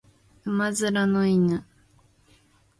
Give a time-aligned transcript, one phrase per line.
[0.43, 1.63] 馬面の犬